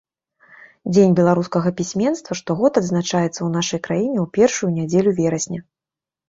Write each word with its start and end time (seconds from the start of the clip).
Дзень 0.93 1.11
беларускага 1.19 1.69
пісьменства 1.81 2.37
штогод 2.39 2.79
адзначаецца 2.81 3.29
ў 3.43 3.49
нашай 3.57 3.79
краіне 3.89 4.17
ў 4.23 4.27
першую 4.39 4.69
нядзелю 4.79 5.15
верасня. 5.23 5.59